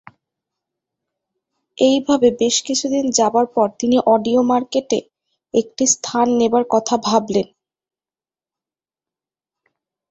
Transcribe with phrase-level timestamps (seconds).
[1.77, 4.99] এইভাবে বেশ কিছুদিন যাবার পর তিনি অডিও মার্কেটে
[5.53, 7.47] একটি স্থান নেবার কথা ভাবলেন।